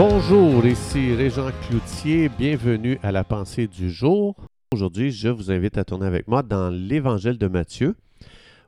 Bonjour, 0.00 0.64
ici 0.64 1.12
Régent 1.12 1.50
Cloutier, 1.66 2.28
bienvenue 2.28 3.00
à 3.02 3.10
la 3.10 3.24
pensée 3.24 3.66
du 3.66 3.90
jour. 3.90 4.36
Aujourd'hui, 4.72 5.10
je 5.10 5.28
vous 5.28 5.50
invite 5.50 5.76
à 5.76 5.84
tourner 5.84 6.06
avec 6.06 6.28
moi 6.28 6.44
dans 6.44 6.70
l'Évangile 6.70 7.36
de 7.36 7.48
Matthieu, 7.48 7.96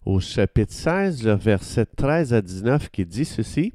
au 0.05 0.19
chapitre 0.19 0.73
16, 0.73 1.23
le 1.23 1.35
verset 1.35 1.87
13 1.87 2.35
à 2.35 2.43
19, 2.43 2.89
qui 2.89 3.07
dit 3.07 3.25
ceci. 3.25 3.73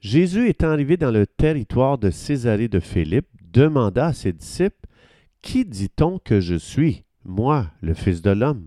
Jésus 0.00 0.48
étant 0.48 0.70
arrivé 0.70 0.96
dans 0.96 1.12
le 1.12 1.28
territoire 1.28 1.96
de 1.96 2.10
Césarée 2.10 2.66
de 2.66 2.80
Philippe, 2.80 3.28
demanda 3.52 4.06
à 4.06 4.12
ses 4.12 4.32
disciples, 4.32 4.88
Qui 5.42 5.64
dit-on 5.64 6.18
que 6.18 6.40
je 6.40 6.56
suis, 6.56 7.04
moi, 7.24 7.68
le 7.82 7.94
Fils 7.94 8.20
de 8.20 8.32
l'homme? 8.32 8.66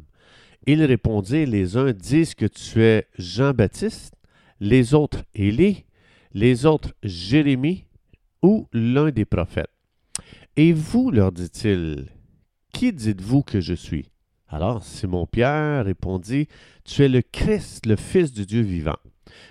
Ils 0.66 0.86
répondirent, 0.86 1.50
les 1.50 1.76
uns 1.76 1.92
disent 1.92 2.36
que 2.36 2.46
tu 2.46 2.84
es 2.84 3.06
Jean-Baptiste, 3.18 4.16
les 4.62 4.94
autres 4.94 5.26
Élie, 5.36 5.84
les 6.34 6.66
autres 6.66 6.94
Jérémie, 7.04 7.84
ou 8.44 8.68
l'un 8.74 9.10
des 9.10 9.26
prophètes. 9.26 9.72
Et 10.56 10.74
vous, 10.74 11.10
leur 11.10 11.32
dit-il, 11.32 12.10
qui 12.74 12.94
dites-vous 12.94 13.42
que 13.42 13.60
je 13.60 13.74
suis? 13.74 14.10
Alors 14.48 14.84
Simon-Pierre 14.84 15.86
répondit, 15.86 16.48
Tu 16.86 17.04
es 17.04 17.10
le 17.10 17.24
Christ, 17.24 17.88
le 17.88 17.96
Fils 17.96 18.32
du 18.32 18.46
Dieu 18.46 18.62
vivant. 18.62 18.98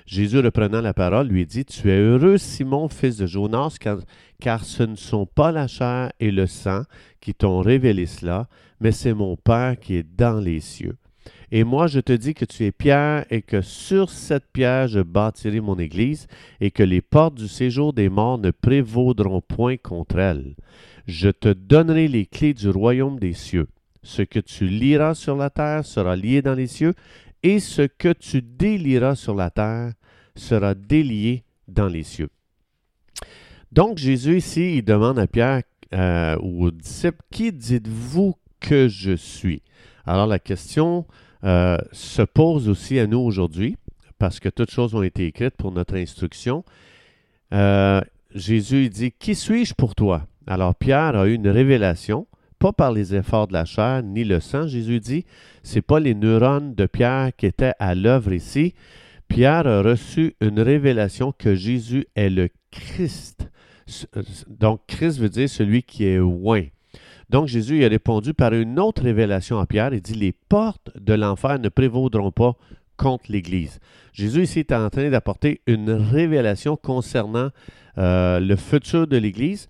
Jésus, 0.07 0.39
reprenant 0.39 0.81
la 0.81 0.95
parole, 0.95 1.27
lui 1.27 1.45
dit, 1.45 1.65
Tu 1.65 1.91
es 1.91 1.99
heureux, 1.99 2.39
Simon, 2.39 2.89
fils 2.89 3.17
de 3.17 3.27
Jonas, 3.27 3.77
car, 3.81 3.99
car 4.41 4.65
ce 4.65 4.85
ne 4.85 4.95
sont 4.95 5.27
pas 5.27 5.51
la 5.51 5.67
chair 5.67 6.13
et 6.21 6.31
le 6.31 6.47
sang 6.47 6.83
qui 7.21 7.35
t'ont 7.35 7.61
révélé 7.61 8.07
cela, 8.07 8.49
mais 8.81 8.93
c'est 8.93 9.15
mon 9.15 9.37
Père 9.37 9.79
qui 9.81 9.97
est 9.97 10.07
dans 10.17 10.39
les 10.39 10.61
cieux. 10.61 10.97
Et 11.55 11.65
moi, 11.65 11.87
je 11.87 12.01
te 12.01 12.15
dis 12.15 12.33
que 12.33 12.47
tu 12.47 12.65
es 12.65 12.73
Pierre, 12.73 13.27
et 13.31 13.43
que 13.43 13.61
sur 13.61 14.09
cette 14.09 14.47
pierre 14.55 14.89
je 14.89 15.01
bâtirai 15.01 15.61
mon 15.61 15.79
Église, 15.79 16.27
et 16.63 16.71
que 16.71 16.83
les 16.83 17.03
portes 17.03 17.35
du 17.35 17.47
séjour 17.47 17.93
des 17.93 18.09
morts 18.09 18.39
ne 18.39 18.51
prévaudront 18.51 19.43
point 19.43 19.77
contre 19.77 20.19
elle. 20.19 20.57
Je 21.07 21.29
te 21.29 21.53
donnerai 21.53 22.09
les 22.09 22.25
clés 22.25 22.55
du 22.55 22.71
royaume 22.71 23.19
des 23.19 23.35
cieux. 23.35 23.69
Ce 24.03 24.23
que 24.23 24.39
tu 24.39 24.67
liras 24.67 25.15
sur 25.15 25.37
la 25.37 25.51
terre 25.51 25.85
sera 25.85 26.17
lié 26.17 26.41
dans 26.41 26.55
les 26.55 26.67
cieux, 26.67 26.95
et 27.43 27.61
ce 27.61 27.83
que 27.83 28.15
tu 28.15 28.41
délieras 28.41 29.15
sur 29.15 29.35
la 29.35 29.51
terre 29.51 29.93
sera 30.35 30.75
délié 30.75 31.45
dans 31.69 31.89
les 31.89 32.03
cieux. 32.03 32.31
Donc 33.73 33.99
Jésus 33.99 34.39
ici, 34.39 34.83
demande 34.83 35.19
à 35.19 35.27
Pierre 35.27 35.65
euh, 35.93 36.35
ou 36.41 36.65
aux 36.65 36.71
disciples, 36.71 37.23
qui 37.31 37.53
dites-vous 37.53 38.37
que 38.59 38.89
je 38.89 39.13
suis? 39.13 39.61
Alors 40.07 40.27
la 40.27 40.39
question 40.39 41.05
euh, 41.45 41.79
se 41.93 42.23
pose 42.23 42.69
aussi 42.69 42.99
à 42.99 43.07
nous 43.07 43.19
aujourd'hui, 43.19 43.77
parce 44.19 44.41
que 44.41 44.49
toutes 44.49 44.71
choses 44.71 44.95
ont 44.95 45.03
été 45.03 45.27
écrites 45.27 45.57
pour 45.57 45.73
notre 45.73 45.97
instruction. 45.97 46.65
Euh, 47.53 48.01
Jésus 48.35 48.89
dit, 48.89 49.13
Qui 49.13 49.35
suis-je 49.35 49.75
pour 49.75 49.95
toi? 49.95 50.27
Alors 50.47 50.75
Pierre 50.75 51.17
a 51.17 51.27
eu 51.27 51.35
une 51.35 51.49
révélation, 51.49 52.27
pas 52.59 52.73
par 52.73 52.93
les 52.93 53.15
efforts 53.15 53.49
de 53.49 53.53
la 53.53 53.65
chair 53.65 54.03
ni 54.03 54.25
le 54.25 54.41
sang. 54.41 54.67
Jésus 54.67 55.01
dit, 55.01 55.25
c'est 55.63 55.83
pas 55.83 56.01
les 56.01 56.15
neurones 56.15 56.75
de 56.75 56.87
Pierre 56.87 57.31
qui 57.37 57.47
étaient 57.47 57.75
à 57.79 57.95
l'œuvre 57.95 58.33
ici. 58.33 58.75
Pierre 59.29 59.67
a 59.67 59.83
reçu 59.83 60.35
une 60.41 60.61
révélation 60.61 61.33
que 61.33 61.55
Jésus 61.55 62.07
est 62.15 62.31
le 62.31 62.49
Christ. 62.71 63.51
Donc 64.49 64.83
Christ 64.87 65.19
veut 65.19 65.29
dire 65.29 65.49
celui 65.49 65.83
qui 65.83 66.05
est 66.05 66.19
loin. 66.19 66.63
Donc 67.33 67.49
Jésus 67.49 67.83
a 67.83 67.89
répondu 67.89 68.35
par 68.35 68.53
une 68.53 68.79
autre 68.79 69.03
révélation 69.03 69.59
à 69.59 69.65
Pierre. 69.65 69.95
Il 69.95 70.03
dit, 70.03 70.15
les 70.15 70.33
portes 70.33 70.91
de 71.01 71.15
l'enfer 71.15 71.59
ne 71.59 71.71
prévaudront 71.71 72.31
pas 72.31 72.57
contre 72.99 73.25
l'Église. 73.31 73.81
Jésus 74.13 74.43
ici 74.43 74.59
est 74.59 74.73
en 74.73 74.91
train 74.91 75.09
d'apporter 75.09 75.63
une 75.67 75.91
révélation 75.93 76.77
concernant 76.77 77.49
euh, 77.97 78.39
le 78.39 78.55
futur 78.57 79.07
de 79.07 79.17
l'Église, 79.17 79.67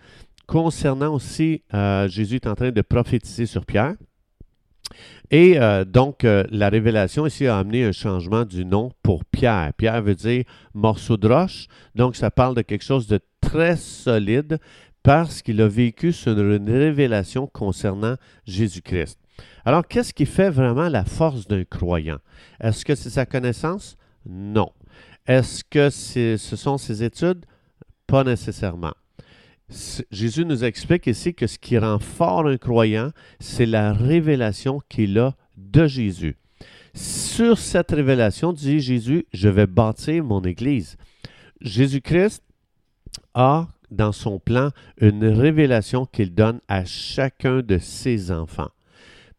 concernant 0.48 1.14
aussi, 1.14 1.62
euh, 1.72 2.08
Jésus 2.08 2.34
est 2.34 2.48
en 2.48 2.56
train 2.56 2.72
de 2.72 2.82
prophétiser 2.82 3.46
sur 3.46 3.64
Pierre. 3.64 3.94
Et 5.30 5.58
euh, 5.60 5.84
donc, 5.84 6.24
la 6.24 6.68
révélation 6.68 7.26
ici 7.26 7.46
a 7.46 7.58
amené 7.58 7.84
un 7.84 7.92
changement 7.92 8.44
du 8.44 8.64
nom 8.64 8.90
pour 9.04 9.24
Pierre. 9.24 9.72
Pierre 9.76 10.02
veut 10.02 10.16
dire 10.16 10.42
morceau 10.74 11.16
de 11.16 11.28
roche, 11.28 11.68
donc 11.94 12.16
ça 12.16 12.32
parle 12.32 12.56
de 12.56 12.62
quelque 12.62 12.84
chose 12.84 13.06
de 13.06 13.20
très 13.40 13.76
solide, 13.76 14.58
parce 15.02 15.42
qu'il 15.42 15.60
a 15.60 15.68
vécu 15.68 16.12
une 16.26 16.70
révélation 16.70 17.46
concernant 17.46 18.16
Jésus-Christ. 18.46 19.18
Alors, 19.64 19.86
qu'est-ce 19.86 20.14
qui 20.14 20.26
fait 20.26 20.50
vraiment 20.50 20.88
la 20.88 21.04
force 21.04 21.46
d'un 21.48 21.64
croyant? 21.64 22.18
Est-ce 22.60 22.84
que 22.84 22.94
c'est 22.94 23.10
sa 23.10 23.26
connaissance? 23.26 23.96
Non. 24.26 24.70
Est-ce 25.26 25.64
que 25.64 25.90
ce 25.90 26.36
sont 26.36 26.78
ses 26.78 27.02
études? 27.02 27.44
Pas 28.06 28.24
nécessairement. 28.24 28.92
Jésus 30.10 30.44
nous 30.44 30.64
explique 30.64 31.06
ici 31.06 31.34
que 31.34 31.46
ce 31.46 31.58
qui 31.58 31.78
rend 31.78 31.98
fort 31.98 32.46
un 32.46 32.58
croyant, 32.58 33.10
c'est 33.40 33.66
la 33.66 33.92
révélation 33.92 34.80
qu'il 34.88 35.18
a 35.18 35.34
de 35.56 35.86
Jésus. 35.86 36.36
Sur 36.94 37.58
cette 37.58 37.90
révélation, 37.90 38.52
dit 38.52 38.80
Jésus, 38.80 39.26
je 39.32 39.48
vais 39.48 39.66
bâtir 39.66 40.22
mon 40.24 40.42
Église. 40.42 40.96
Jésus-Christ 41.62 42.42
a 43.34 43.68
dans 43.92 44.12
son 44.12 44.38
plan 44.38 44.70
une 45.00 45.24
révélation 45.26 46.06
qu'il 46.06 46.34
donne 46.34 46.60
à 46.68 46.84
chacun 46.84 47.60
de 47.60 47.78
ses 47.78 48.30
enfants. 48.30 48.70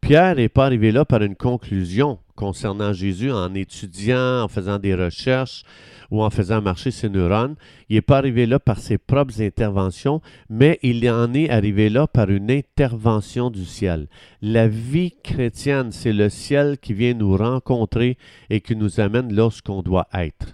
Pierre 0.01 0.35
n'est 0.35 0.49
pas 0.49 0.65
arrivé 0.65 0.91
là 0.91 1.05
par 1.05 1.21
une 1.21 1.35
conclusion 1.35 2.19
concernant 2.35 2.91
Jésus 2.91 3.31
en 3.31 3.53
étudiant, 3.53 4.43
en 4.43 4.47
faisant 4.49 4.77
des 4.77 4.95
recherches 4.95 5.63
ou 6.11 6.21
en 6.21 6.29
faisant 6.29 6.61
marcher 6.61 6.91
ses 6.91 7.09
neurones. 7.09 7.55
Il 7.87 7.95
n'est 7.95 8.01
pas 8.01 8.17
arrivé 8.17 8.45
là 8.45 8.59
par 8.59 8.79
ses 8.79 8.97
propres 8.97 9.41
interventions, 9.41 10.21
mais 10.49 10.77
il 10.83 11.09
en 11.09 11.33
est 11.33 11.49
arrivé 11.49 11.89
là 11.89 12.05
par 12.05 12.29
une 12.29 12.51
intervention 12.51 13.49
du 13.49 13.63
ciel. 13.63 14.07
La 14.41 14.67
vie 14.67 15.13
chrétienne, 15.23 15.93
c'est 15.93 16.11
le 16.11 16.27
ciel 16.27 16.77
qui 16.79 16.93
vient 16.93 17.13
nous 17.13 17.37
rencontrer 17.37 18.17
et 18.49 18.59
qui 18.59 18.75
nous 18.75 18.99
amène 18.99 19.33
là 19.33 19.49
qu'on 19.63 19.83
doit 19.83 20.07
être. 20.13 20.53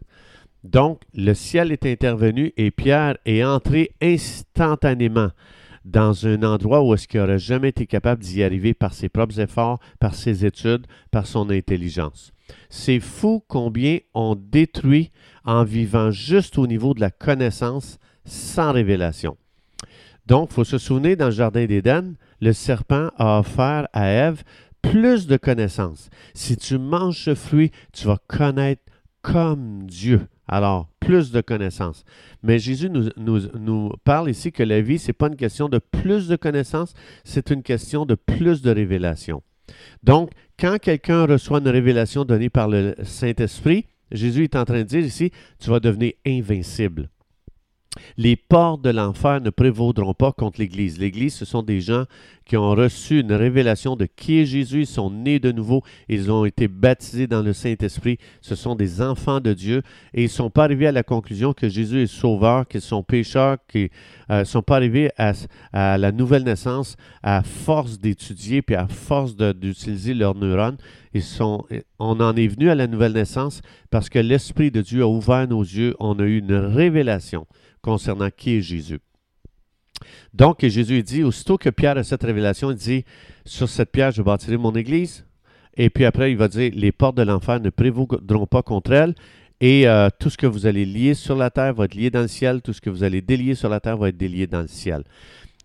Donc, 0.63 1.01
le 1.13 1.33
ciel 1.33 1.71
est 1.71 1.85
intervenu 1.85 2.53
et 2.57 2.71
Pierre 2.71 3.17
est 3.25 3.43
entré 3.43 3.91
instantanément 4.01 5.29
dans 5.85 6.27
un 6.27 6.43
endroit 6.43 6.83
où 6.83 6.93
est-ce 6.93 7.07
qu'il 7.07 7.19
n'aurait 7.19 7.39
jamais 7.39 7.69
été 7.69 7.85
capable 7.85 8.21
d'y 8.21 8.43
arriver 8.43 8.73
par 8.73 8.93
ses 8.93 9.09
propres 9.09 9.39
efforts, 9.39 9.79
par 9.99 10.15
ses 10.15 10.45
études, 10.45 10.85
par 11.11 11.25
son 11.25 11.49
intelligence. 11.49 12.31
C'est 12.69 12.99
fou 12.99 13.43
combien 13.47 13.99
on 14.13 14.35
détruit 14.35 15.11
en 15.45 15.63
vivant 15.63 16.11
juste 16.11 16.57
au 16.57 16.67
niveau 16.67 16.93
de 16.93 16.99
la 16.99 17.11
connaissance 17.11 17.97
sans 18.25 18.73
révélation. 18.73 19.37
Donc, 20.25 20.49
il 20.51 20.55
faut 20.55 20.63
se 20.63 20.77
souvenir, 20.77 21.17
dans 21.17 21.25
le 21.25 21.31
Jardin 21.31 21.65
d'Éden, 21.65 22.15
le 22.41 22.53
serpent 22.53 23.09
a 23.17 23.39
offert 23.39 23.87
à 23.93 24.07
Ève 24.07 24.43
plus 24.81 25.27
de 25.27 25.37
connaissances. 25.37 26.09
Si 26.33 26.55
tu 26.55 26.77
manges 26.77 27.23
ce 27.23 27.35
fruit, 27.35 27.71
tu 27.93 28.07
vas 28.07 28.19
connaître 28.27 28.83
comme 29.21 29.85
Dieu. 29.85 30.27
Alors, 30.47 30.89
plus 30.99 31.31
de 31.31 31.41
connaissances. 31.41 32.03
Mais 32.43 32.59
Jésus 32.59 32.89
nous, 32.89 33.09
nous, 33.17 33.91
parle 34.03 34.29
ici 34.29 34.51
que 34.51 34.63
la 34.63 34.81
vie, 34.81 34.99
ce 34.99 35.07
n'est 35.07 35.13
pas 35.13 35.27
une 35.27 35.35
question 35.35 35.69
de 35.69 35.77
plus 35.79 36.27
de 36.27 36.35
connaissances, 36.35 36.93
c'est 37.23 37.51
une 37.51 37.63
question 37.63 38.05
de 38.05 38.15
plus 38.15 38.61
de 38.61 38.71
révélation. 38.71 39.43
Donc, 40.03 40.31
quand 40.59 40.77
quelqu'un 40.79 41.25
reçoit 41.25 41.59
une 41.59 41.67
révélation 41.67 42.25
donnée 42.25 42.49
par 42.49 42.67
le 42.67 42.95
Saint-Esprit, 43.03 43.85
Jésus 44.11 44.45
est 44.45 44.55
en 44.55 44.65
train 44.65 44.79
de 44.79 44.83
dire 44.83 45.01
ici, 45.01 45.31
tu 45.59 45.69
vas 45.69 45.79
devenir 45.79 46.13
invincible. 46.25 47.09
Les 48.17 48.35
portes 48.35 48.81
de 48.81 48.89
l'enfer 48.89 49.41
ne 49.41 49.49
prévaudront 49.49 50.13
pas 50.13 50.31
contre 50.31 50.59
l'Église. 50.59 50.99
L'Église, 50.99 51.35
ce 51.35 51.45
sont 51.45 51.63
des 51.63 51.81
gens 51.81 52.05
qui 52.49 52.57
ont 52.57 52.71
reçu 52.71 53.19
une 53.19 53.31
révélation 53.31 53.95
de 53.95 54.07
qui 54.07 54.39
est 54.39 54.45
Jésus, 54.45 54.81
ils 54.81 54.87
sont 54.87 55.11
nés 55.11 55.37
de 55.37 55.51
nouveau, 55.51 55.83
ils 56.07 56.31
ont 56.31 56.45
été 56.45 56.67
baptisés 56.67 57.27
dans 57.27 57.43
le 57.43 57.53
Saint-Esprit, 57.53 58.17
ce 58.41 58.55
sont 58.55 58.73
des 58.73 59.01
enfants 59.01 59.39
de 59.39 59.53
Dieu 59.53 59.83
et 60.15 60.21
ils 60.21 60.25
ne 60.25 60.29
sont 60.29 60.49
pas 60.49 60.63
arrivés 60.63 60.87
à 60.87 60.91
la 60.91 61.03
conclusion 61.03 61.53
que 61.53 61.69
Jésus 61.69 62.01
est 62.01 62.07
sauveur, 62.07 62.67
qu'ils 62.67 62.81
sont 62.81 63.03
pécheurs, 63.03 63.57
qu'ils 63.67 63.89
ne 64.29 64.35
euh, 64.35 64.45
sont 64.45 64.63
pas 64.63 64.77
arrivés 64.77 65.11
à, 65.15 65.33
la 65.99 66.11
nouvelle 66.11 66.43
naissance 66.43 66.95
à 67.21 67.43
force 67.43 67.99
d'étudier 67.99 68.63
puis 68.63 68.75
à 68.75 68.87
force 68.87 69.35
d'utiliser 69.35 70.15
leurs 70.15 70.33
neurones. 70.33 70.77
Ils 71.13 71.21
sont, 71.21 71.65
on 71.99 72.19
en 72.19 72.35
est 72.35 72.47
venu 72.47 72.71
à 72.71 72.75
la 72.75 72.87
nouvelle 72.87 73.13
naissance 73.13 73.61
parce 73.91 74.09
que 74.09 74.17
l'Esprit 74.17 74.71
de 74.71 74.81
Dieu 74.81 75.03
a 75.03 75.07
ouvert 75.07 75.47
nos 75.47 75.61
yeux, 75.61 75.95
on 75.99 76.17
a 76.17 76.23
eu 76.23 76.39
une 76.39 76.55
révélation 76.55 77.45
concernant 77.81 78.29
qui 78.35 78.57
est 78.57 78.61
Jésus. 78.61 78.99
Donc, 80.33 80.65
Jésus 80.65 81.03
dit, 81.03 81.23
aussitôt 81.23 81.57
que 81.57 81.69
Pierre 81.69 81.97
a 81.97 82.03
cette 82.03 82.23
révélation, 82.23 82.71
il 82.71 82.77
dit, 82.77 83.03
sur 83.45 83.67
cette 83.67 83.91
pierre, 83.91 84.11
je 84.11 84.21
bâtirai 84.21 84.57
mon 84.57 84.73
église. 84.73 85.25
Et 85.75 85.89
puis 85.89 86.05
après, 86.05 86.31
il 86.31 86.37
va 86.37 86.47
dire, 86.47 86.71
les 86.73 86.91
portes 86.91 87.17
de 87.17 87.23
l'enfer 87.23 87.59
ne 87.59 87.69
prévaudront 87.69 88.47
pas 88.47 88.61
contre 88.61 88.91
elle. 88.91 89.15
Et 89.61 89.87
euh, 89.87 90.09
tout 90.19 90.29
ce 90.29 90.37
que 90.37 90.47
vous 90.47 90.65
allez 90.65 90.85
lier 90.85 91.13
sur 91.13 91.35
la 91.35 91.49
terre 91.49 91.73
va 91.73 91.85
être 91.85 91.95
lié 91.95 92.09
dans 92.09 92.21
le 92.21 92.27
ciel. 92.27 92.61
Tout 92.61 92.73
ce 92.73 92.81
que 92.81 92.89
vous 92.89 93.03
allez 93.03 93.21
délier 93.21 93.55
sur 93.55 93.69
la 93.69 93.79
terre 93.79 93.97
va 93.97 94.09
être 94.09 94.17
délié 94.17 94.47
dans 94.47 94.61
le 94.61 94.67
ciel. 94.67 95.03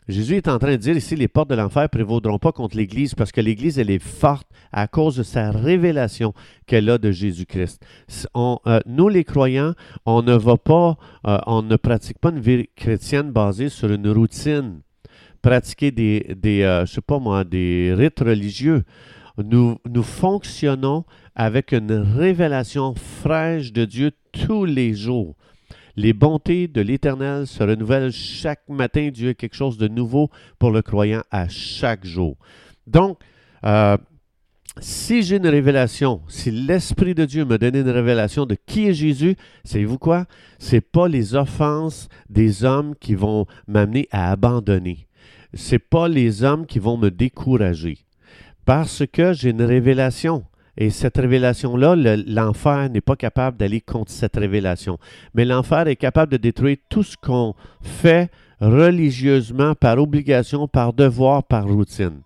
Jésus 0.07 0.37
est 0.37 0.49
en 0.49 0.59
train 0.59 0.73
de 0.73 0.77
dire 0.77 0.97
ici, 0.97 1.17
les 1.17 1.29
portes 1.29 1.49
de 1.49 1.55
l'enfer 1.55 1.85
ne 1.85 1.89
prévaudront 1.89 2.39
pas 2.39 2.53
contre 2.53 2.77
l'Église 2.77 3.15
parce 3.15 3.33
que 3.33 3.41
l'Église, 3.41 3.79
elle 3.79 3.91
est 3.91 4.03
forte 4.03 4.47
à 4.71 4.87
cause 4.87 5.17
de 5.17 5.23
sa 5.23 5.51
révélation 5.51 6.35
qu'elle 6.67 6.91
a 6.91 6.99
de 6.99 7.11
Jésus-Christ. 7.11 7.83
Euh, 8.37 8.81
nous, 8.85 9.09
les 9.09 9.25
croyants, 9.25 9.73
on 10.05 10.23
ne 10.23 10.35
va 10.35 10.59
pas, 10.59 10.99
euh, 11.27 11.39
on 11.47 11.63
ne 11.63 11.77
pratique 11.77 12.19
pas 12.19 12.31
une 12.31 12.41
vie 12.41 12.69
chrétienne 12.77 13.31
basée 13.31 13.71
sur 13.71 13.91
une 13.91 14.11
routine, 14.11 14.81
pratiquer 15.41 15.91
des, 15.91 16.37
euh, 16.45 17.45
des 17.45 17.95
rites 17.97 18.21
religieux. 18.21 18.83
Nous, 19.39 19.79
nous 19.89 20.03
fonctionnons 20.03 21.05
avec 21.35 21.73
une 21.73 21.93
révélation 21.93 22.95
fraîche 22.95 23.73
de 23.73 23.87
Dieu 23.87 24.13
tous 24.33 24.67
les 24.67 24.93
jours. 24.93 25.35
Les 25.97 26.13
bontés 26.13 26.67
de 26.69 26.81
l'Éternel 26.81 27.47
se 27.47 27.63
renouvellent 27.63 28.11
chaque 28.11 28.69
matin. 28.69 29.11
Dieu 29.13 29.31
a 29.31 29.35
quelque 29.35 29.55
chose 29.55 29.79
de 29.79 29.89
nouveau 29.89 30.31
pour 30.59 30.71
le 30.71 30.83
croyant 30.83 31.23
à 31.31 31.49
chaque 31.49 32.05
jour. 32.05 32.37
Donc, 32.87 33.19
euh, 33.65 33.97
si 34.81 35.23
j'ai 35.23 35.37
une 35.37 35.47
révélation, 35.47 36.23
si 36.27 36.51
l'Esprit 36.51 37.15
de 37.15 37.25
Dieu 37.25 37.45
me 37.45 37.59
donne 37.59 37.77
une 37.77 37.91
révélation 37.91 38.45
de 38.45 38.57
qui 38.67 38.89
est 38.89 38.95
Jésus, 38.95 39.37
savez-vous 39.63 39.99
quoi? 39.99 40.27
Ce 40.59 40.75
n'est 40.75 40.81
pas 40.81 41.07
les 41.07 41.37
offenses 41.37 42.09
des 42.29 42.65
hommes 42.65 42.95
qui 42.97 43.15
vont 43.15 43.47
m'amener 43.69 44.09
à 44.11 44.33
abandonner. 44.33 45.07
Ce 45.55 45.77
n'est 45.77 45.79
pas 45.79 46.09
les 46.09 46.43
hommes 46.43 46.67
qui 46.67 46.81
vont 46.81 46.97
me 46.97 47.11
décourager. 47.11 47.99
Parce 48.65 49.05
que 49.07 49.33
j'ai 49.33 49.51
une 49.51 49.63
révélation. 49.63 50.45
Et 50.77 50.91
cette 50.91 51.17
révélation-là, 51.17 51.95
l'enfer 52.27 52.91
n'est 52.91 53.01
pas 53.01 53.17
capable 53.17 53.57
d'aller 53.57 53.81
contre 53.81 54.11
cette 54.11 54.37
révélation. 54.37 54.99
Mais 55.35 55.45
l'enfer 55.45 55.87
est 55.87 55.97
capable 55.97 56.33
de 56.33 56.37
détruire 56.37 56.79
tout 56.89 57.03
ce 57.03 57.17
qu'on 57.17 57.55
fait 57.81 58.31
religieusement, 58.61 59.75
par 59.75 59.99
obligation, 59.99 60.67
par 60.69 60.93
devoir, 60.93 61.45
par 61.45 61.67
routine. 61.67 62.21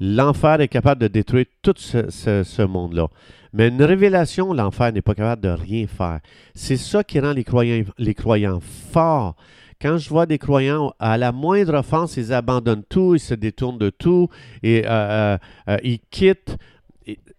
L'enfer 0.00 0.60
est 0.60 0.68
capable 0.68 1.02
de 1.02 1.08
détruire 1.08 1.46
tout 1.62 1.74
ce, 1.76 2.62
monde-là. 2.62 3.08
Mais 3.52 3.68
une 3.68 3.82
révélation, 3.82 4.52
l'enfer 4.52 4.92
n'est 4.92 5.02
pas 5.02 5.14
capable 5.14 5.42
de 5.42 5.48
rien 5.48 5.86
faire. 5.86 6.20
C'est 6.54 6.76
ça 6.76 7.02
qui 7.02 7.18
rend 7.18 7.32
les 7.32 8.14
croyants, 8.14 8.60
forts. 8.60 9.34
Quand 9.80 9.96
je 9.96 10.08
vois 10.08 10.26
des 10.26 10.38
croyants, 10.38 10.92
à 10.98 11.16
la 11.16 11.30
moindre 11.30 11.74
offense, 11.74 12.16
ils 12.16 12.32
abandonnent 12.32 12.82
tout, 12.88 13.14
ils 13.14 13.20
se 13.20 13.34
détournent 13.34 13.78
de 13.78 13.90
tout, 13.90 14.28
et 14.64 14.84
euh, 14.84 14.90
euh, 14.90 15.38
euh, 15.68 15.76
ils 15.84 16.00
quittent 16.10 16.58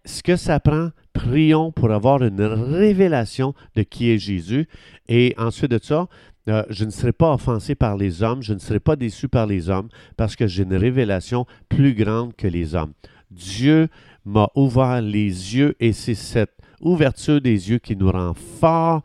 ce 0.04 0.22
que 0.22 0.36
ça 0.36 0.60
prend, 0.60 0.90
prions 1.12 1.72
pour 1.72 1.90
avoir 1.90 2.22
une 2.22 2.42
révélation 2.42 3.54
de 3.76 3.82
qui 3.82 4.10
est 4.10 4.18
Jésus. 4.18 4.68
Et 5.08 5.34
ensuite 5.38 5.70
de 5.70 5.80
ça, 5.82 6.08
euh, 6.48 6.62
je 6.70 6.84
ne 6.84 6.90
serai 6.90 7.12
pas 7.12 7.32
offensé 7.32 7.74
par 7.74 7.96
les 7.96 8.22
hommes, 8.22 8.42
je 8.42 8.54
ne 8.54 8.58
serai 8.58 8.80
pas 8.80 8.96
déçu 8.96 9.28
par 9.28 9.46
les 9.46 9.68
hommes, 9.68 9.88
parce 10.16 10.36
que 10.36 10.46
j'ai 10.46 10.62
une 10.62 10.76
révélation 10.76 11.46
plus 11.68 11.94
grande 11.94 12.34
que 12.34 12.48
les 12.48 12.74
hommes. 12.74 12.92
Dieu 13.30 13.88
m'a 14.24 14.48
ouvert 14.54 15.00
les 15.02 15.56
yeux 15.56 15.76
et 15.80 15.92
c'est 15.92 16.14
cette 16.14 16.56
ouverture 16.80 17.40
des 17.40 17.70
yeux 17.70 17.78
qui 17.78 17.96
nous 17.96 18.10
rend 18.10 18.34
forts, 18.34 19.02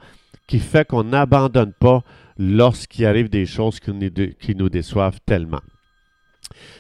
qui 0.48 0.60
fait 0.60 0.88
qu'on 0.88 1.04
n'abandonne 1.04 1.74
pas 1.74 2.04
lorsqu'il 2.38 3.06
arrive 3.06 3.30
des 3.30 3.46
choses 3.46 3.80
qui 3.80 4.56
nous 4.56 4.70
déçoivent 4.70 5.20
tellement. 5.26 5.62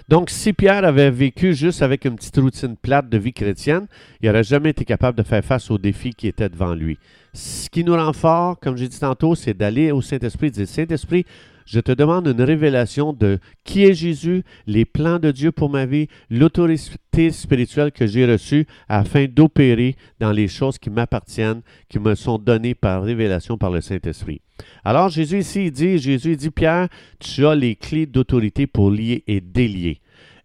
Donc, 0.07 0.29
si 0.29 0.53
Pierre 0.53 0.85
avait 0.85 1.11
vécu 1.11 1.53
juste 1.53 1.81
avec 1.81 2.05
une 2.05 2.15
petite 2.15 2.37
routine 2.37 2.75
plate 2.75 3.09
de 3.09 3.17
vie 3.17 3.33
chrétienne, 3.33 3.87
il 4.21 4.27
n'aurait 4.27 4.43
jamais 4.43 4.69
été 4.69 4.85
capable 4.85 5.17
de 5.17 5.23
faire 5.23 5.43
face 5.43 5.71
aux 5.71 5.77
défis 5.77 6.13
qui 6.13 6.27
étaient 6.27 6.49
devant 6.49 6.73
lui. 6.73 6.97
Ce 7.33 7.69
qui 7.69 7.83
nous 7.83 7.95
rend 7.95 8.13
fort, 8.13 8.59
comme 8.59 8.77
j'ai 8.77 8.87
dit 8.87 8.99
tantôt, 8.99 9.35
c'est 9.35 9.53
d'aller 9.53 9.91
au 9.91 10.01
Saint-Esprit 10.01 10.47
et 10.47 10.51
dire 10.51 10.67
Saint-Esprit, 10.67 11.25
je 11.65 11.79
te 11.79 11.91
demande 11.91 12.27
une 12.27 12.41
révélation 12.41 13.11
de 13.11 13.39
qui 13.63 13.83
est 13.85 13.95
Jésus, 13.95 14.43
les 14.67 14.85
plans 14.85 15.17
de 15.17 15.31
Dieu 15.31 15.51
pour 15.51 15.69
ma 15.69 15.85
vie, 15.85 16.07
l'autorité 16.29 17.31
spirituelle 17.31 17.91
que 17.91 18.05
j'ai 18.05 18.25
reçue 18.25 18.67
afin 18.87 19.25
d'opérer 19.25 19.95
dans 20.19 20.31
les 20.31 20.47
choses 20.47 20.77
qui 20.77 20.91
m'appartiennent, 20.91 21.61
qui 21.89 21.97
me 21.97 22.13
sont 22.13 22.37
données 22.37 22.75
par 22.75 23.03
révélation 23.03 23.57
par 23.57 23.71
le 23.71 23.81
Saint-Esprit. 23.81 24.41
Alors 24.83 25.09
Jésus 25.09 25.39
ici, 25.39 25.65
il 25.65 25.71
dit, 25.71 25.97
Jésus 25.97 26.35
dit, 26.35 26.51
Pierre, 26.51 26.87
tu 27.19 27.45
as 27.45 27.55
les 27.55 27.75
clés 27.75 28.05
d'autorité 28.05 28.67
pour 28.67 28.91
lier 28.91 29.23
et 29.27 29.41
délier. 29.41 30.01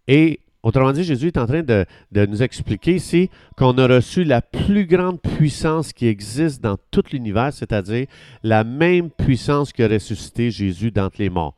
Et 0.07 0.41
Autrement 0.63 0.91
dit, 0.91 1.03
Jésus 1.03 1.27
est 1.27 1.37
en 1.37 1.47
train 1.47 1.63
de, 1.63 1.85
nous 2.11 2.43
expliquer 2.43 2.93
ici 2.95 3.29
qu'on 3.57 3.77
a 3.79 3.87
reçu 3.87 4.23
la 4.23 4.43
plus 4.43 4.85
grande 4.85 5.19
puissance 5.19 5.91
qui 5.91 6.05
existe 6.05 6.61
dans 6.61 6.77
tout 6.91 7.03
l'univers, 7.11 7.51
c'est-à-dire 7.51 8.05
la 8.43 8.63
même 8.63 9.09
puissance 9.09 9.73
qui 9.73 9.81
a 9.81 9.87
ressuscité 9.87 10.51
Jésus 10.51 10.91
d'entre 10.91 11.15
les 11.17 11.31
morts. 11.31 11.55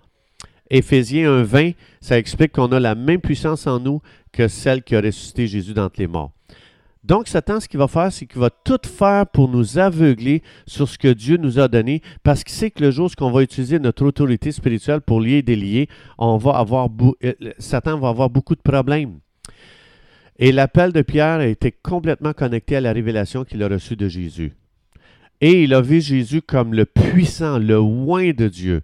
Éphésiens 0.69 1.43
1.20, 1.43 1.75
ça 1.99 2.17
explique 2.17 2.53
qu'on 2.53 2.71
a 2.71 2.79
la 2.79 2.95
même 2.95 3.19
puissance 3.19 3.67
en 3.67 3.79
nous 3.79 4.01
que 4.31 4.47
celle 4.47 4.81
qui 4.81 4.95
a 4.95 5.01
ressuscité 5.01 5.47
Jésus 5.47 5.73
d'entre 5.73 5.99
les 5.99 6.07
morts. 6.07 6.31
Donc, 7.03 7.27
Satan, 7.27 7.59
ce 7.59 7.67
qu'il 7.67 7.79
va 7.79 7.89
faire, 7.89 8.11
c'est 8.13 8.25
qu'il 8.25 8.39
va 8.39 8.49
tout 8.49 8.79
faire 8.85 9.27
pour 9.27 9.49
nous 9.49 9.77
aveugler 9.77 10.41
sur 10.65 10.87
ce 10.87 10.97
que 10.97 11.09
Dieu 11.09 11.35
nous 11.35 11.59
a 11.59 11.67
donné, 11.67 12.01
parce 12.23 12.45
qu'il 12.45 12.53
sait 12.53 12.71
que 12.71 12.81
le 12.81 12.91
jour 12.91 13.11
où 13.19 13.23
on 13.23 13.31
va 13.31 13.43
utiliser 13.43 13.77
notre 13.77 14.05
autorité 14.05 14.53
spirituelle 14.53 15.01
pour 15.01 15.19
lier 15.19 15.37
et 15.37 15.41
délier, 15.41 15.89
on 16.17 16.37
va 16.37 16.51
avoir 16.51 16.89
euh, 17.23 17.33
Satan 17.59 17.99
va 17.99 18.09
avoir 18.09 18.29
beaucoup 18.29 18.55
de 18.55 18.61
problèmes. 18.61 19.19
Et 20.39 20.51
l'appel 20.51 20.93
de 20.93 21.01
Pierre 21.01 21.39
a 21.39 21.45
été 21.45 21.71
complètement 21.71 22.33
connecté 22.33 22.77
à 22.77 22.81
la 22.81 22.93
révélation 22.93 23.43
qu'il 23.43 23.61
a 23.63 23.67
reçue 23.67 23.95
de 23.95 24.07
Jésus. 24.07 24.53
Et 25.41 25.63
il 25.63 25.73
a 25.73 25.81
vu 25.81 25.99
Jésus 25.99 26.41
comme 26.41 26.73
le 26.73 26.85
puissant, 26.85 27.59
le 27.59 27.77
oint 27.77 28.31
de 28.31 28.47
Dieu. 28.47 28.81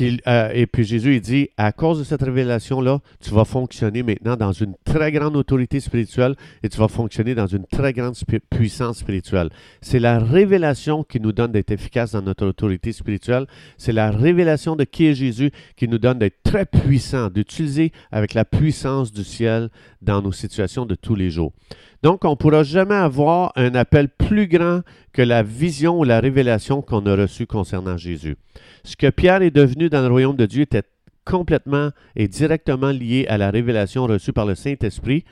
Euh, 0.00 0.50
et 0.54 0.66
puis 0.66 0.84
Jésus 0.84 1.16
il 1.16 1.20
dit, 1.20 1.48
à 1.56 1.72
cause 1.72 1.98
de 1.98 2.04
cette 2.04 2.22
révélation-là, 2.22 3.00
tu 3.20 3.30
vas 3.30 3.44
fonctionner 3.44 4.02
maintenant 4.02 4.36
dans 4.36 4.52
une 4.52 4.74
très 4.84 5.10
grande 5.10 5.36
autorité 5.36 5.80
spirituelle 5.80 6.36
et 6.62 6.68
tu 6.68 6.78
vas 6.78 6.88
fonctionner 6.88 7.34
dans 7.34 7.46
une 7.46 7.66
très 7.66 7.92
grande 7.92 8.14
puissance 8.50 8.98
spirituelle. 8.98 9.50
C'est 9.80 9.98
la 9.98 10.18
révélation 10.18 11.02
qui 11.02 11.20
nous 11.20 11.32
donne 11.32 11.52
d'être 11.52 11.72
efficace 11.72 12.12
dans 12.12 12.22
notre 12.22 12.46
autorité 12.46 12.92
spirituelle. 12.92 13.46
C'est 13.78 13.92
la 13.92 14.10
révélation 14.10 14.76
de 14.76 14.84
qui 14.84 15.06
est 15.06 15.14
Jésus 15.14 15.50
qui 15.76 15.88
nous 15.88 15.98
donne 15.98 16.18
d'être 16.18 16.42
très 16.42 16.66
puissant, 16.66 17.28
d'utiliser 17.28 17.92
avec 18.12 18.34
la 18.34 18.44
puissance 18.44 19.12
du 19.12 19.24
ciel 19.24 19.70
dans 20.02 20.22
nos 20.22 20.32
situations 20.32 20.86
de 20.86 20.94
tous 20.94 21.14
les 21.14 21.30
jours. 21.30 21.52
Donc, 22.02 22.24
on 22.24 22.30
ne 22.30 22.34
pourra 22.34 22.62
jamais 22.62 22.94
avoir 22.94 23.52
un 23.56 23.74
appel 23.74 24.08
plus 24.08 24.46
grand 24.46 24.80
que 25.12 25.22
la 25.22 25.42
vision 25.42 25.98
ou 25.98 26.04
la 26.04 26.20
révélation 26.20 26.80
qu'on 26.80 27.04
a 27.06 27.14
reçue 27.14 27.46
concernant 27.46 27.96
Jésus. 27.96 28.36
Ce 28.84 28.96
que 28.96 29.10
Pierre 29.10 29.42
est 29.42 29.50
devenu 29.50 29.90
dans 29.90 30.00
le 30.00 30.08
royaume 30.08 30.36
de 30.36 30.46
Dieu 30.46 30.62
était 30.62 30.84
complètement 31.24 31.90
et 32.16 32.28
directement 32.28 32.90
lié 32.90 33.26
à 33.28 33.36
la 33.36 33.50
révélation 33.50 34.06
reçue 34.06 34.32
par 34.32 34.46
le 34.46 34.54
Saint-Esprit. 34.54 35.24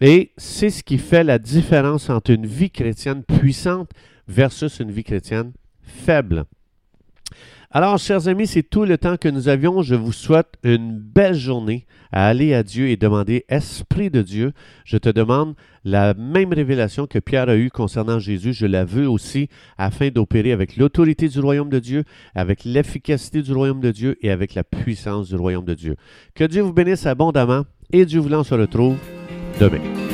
Et 0.00 0.32
c'est 0.36 0.70
ce 0.70 0.82
qui 0.82 0.98
fait 0.98 1.24
la 1.24 1.38
différence 1.38 2.10
entre 2.10 2.30
une 2.30 2.46
vie 2.46 2.70
chrétienne 2.70 3.22
puissante 3.22 3.90
versus 4.26 4.80
une 4.80 4.90
vie 4.90 5.04
chrétienne 5.04 5.52
faible. 5.82 6.46
Alors, 7.76 7.98
chers 7.98 8.26
amis, 8.26 8.46
c'est 8.46 8.62
tout 8.62 8.86
le 8.86 8.96
temps 8.96 9.18
que 9.18 9.28
nous 9.28 9.50
avions. 9.50 9.82
Je 9.82 9.94
vous 9.94 10.10
souhaite 10.10 10.54
une 10.62 10.98
belle 10.98 11.34
journée 11.34 11.84
à 12.10 12.26
aller 12.26 12.54
à 12.54 12.62
Dieu 12.62 12.88
et 12.88 12.96
demander, 12.96 13.44
Esprit 13.50 14.08
de 14.08 14.22
Dieu, 14.22 14.52
je 14.86 14.96
te 14.96 15.10
demande 15.10 15.54
la 15.84 16.14
même 16.14 16.54
révélation 16.54 17.06
que 17.06 17.18
Pierre 17.18 17.50
a 17.50 17.56
eue 17.56 17.68
concernant 17.68 18.18
Jésus, 18.18 18.54
je 18.54 18.64
la 18.64 18.86
veux 18.86 19.06
aussi 19.06 19.50
afin 19.76 20.08
d'opérer 20.08 20.52
avec 20.52 20.78
l'autorité 20.78 21.28
du 21.28 21.38
royaume 21.38 21.68
de 21.68 21.78
Dieu, 21.78 22.04
avec 22.34 22.64
l'efficacité 22.64 23.42
du 23.42 23.52
royaume 23.52 23.80
de 23.80 23.90
Dieu 23.90 24.16
et 24.22 24.30
avec 24.30 24.54
la 24.54 24.64
puissance 24.64 25.28
du 25.28 25.36
royaume 25.36 25.66
de 25.66 25.74
Dieu. 25.74 25.96
Que 26.34 26.44
Dieu 26.44 26.62
vous 26.62 26.72
bénisse 26.72 27.04
abondamment 27.04 27.66
et 27.92 28.06
Dieu 28.06 28.20
voulant 28.20 28.42
se 28.42 28.54
retrouve 28.54 28.96
demain. 29.60 30.05